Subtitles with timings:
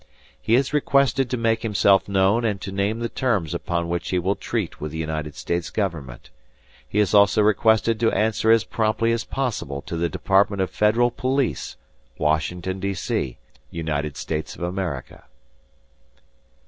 [0.41, 4.17] "He is requested to make himself known and to name the terms upon which he
[4.17, 6.31] will treat with the United States government.
[6.89, 11.11] He is also requested to answer as promptly as possible to the Department of Federal
[11.11, 11.75] Police,
[12.17, 12.95] Washington, D.
[12.95, 13.37] C.,
[13.69, 15.25] United States of America."